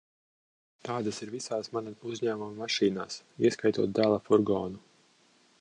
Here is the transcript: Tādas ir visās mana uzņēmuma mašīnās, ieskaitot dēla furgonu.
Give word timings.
Tādas 0.87 1.19
ir 1.25 1.33
visās 1.35 1.69
mana 1.77 1.93
uzņēmuma 2.13 2.49
mašīnās, 2.63 3.21
ieskaitot 3.49 3.97
dēla 4.01 4.21
furgonu. 4.31 4.87